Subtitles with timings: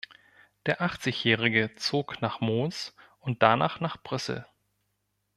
[0.65, 4.47] Der Achtzigjährige zog nach Mons und danach nach Brüssel.